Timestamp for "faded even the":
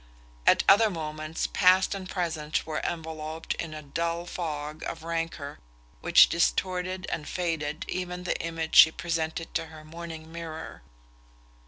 7.29-8.35